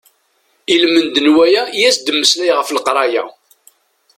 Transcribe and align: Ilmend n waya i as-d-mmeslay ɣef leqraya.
Ilmend 0.75 1.15
n 1.25 1.27
waya 1.35 1.63
i 1.79 1.81
as-d-mmeslay 1.89 2.51
ɣef 2.57 2.69
leqraya. 2.71 3.23